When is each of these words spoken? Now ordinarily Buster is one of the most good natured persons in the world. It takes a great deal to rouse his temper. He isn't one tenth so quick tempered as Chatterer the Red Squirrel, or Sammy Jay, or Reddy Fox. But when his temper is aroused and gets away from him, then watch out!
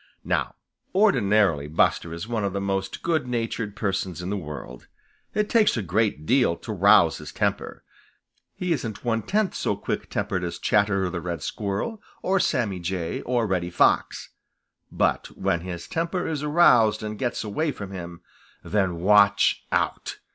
Now 0.25 0.55
ordinarily 0.95 1.67
Buster 1.67 2.11
is 2.11 2.27
one 2.27 2.43
of 2.43 2.53
the 2.53 2.59
most 2.59 3.03
good 3.03 3.27
natured 3.27 3.75
persons 3.75 4.19
in 4.19 4.31
the 4.31 4.35
world. 4.35 4.87
It 5.35 5.47
takes 5.47 5.77
a 5.77 5.83
great 5.83 6.25
deal 6.25 6.55
to 6.55 6.73
rouse 6.73 7.19
his 7.19 7.31
temper. 7.31 7.83
He 8.55 8.71
isn't 8.73 9.05
one 9.05 9.21
tenth 9.21 9.53
so 9.53 9.75
quick 9.75 10.09
tempered 10.09 10.43
as 10.43 10.57
Chatterer 10.57 11.11
the 11.11 11.21
Red 11.21 11.43
Squirrel, 11.43 12.01
or 12.23 12.39
Sammy 12.39 12.79
Jay, 12.79 13.21
or 13.27 13.45
Reddy 13.45 13.69
Fox. 13.69 14.29
But 14.91 15.37
when 15.37 15.61
his 15.61 15.87
temper 15.87 16.27
is 16.27 16.41
aroused 16.41 17.03
and 17.03 17.19
gets 17.19 17.43
away 17.43 17.71
from 17.71 17.91
him, 17.91 18.21
then 18.63 19.01
watch 19.01 19.67
out! 19.71 20.17